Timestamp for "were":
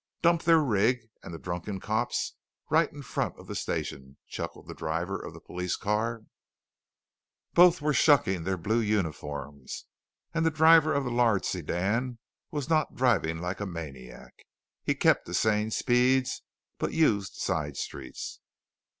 7.83-7.93